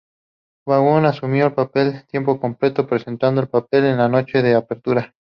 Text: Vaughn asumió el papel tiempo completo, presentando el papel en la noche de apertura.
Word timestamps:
Vaughn 0.67 1.05
asumió 1.05 1.45
el 1.45 1.53
papel 1.53 2.05
tiempo 2.07 2.39
completo, 2.39 2.87
presentando 2.87 3.39
el 3.39 3.49
papel 3.49 3.85
en 3.85 3.97
la 3.97 4.09
noche 4.09 4.41
de 4.41 4.55
apertura. 4.55 5.13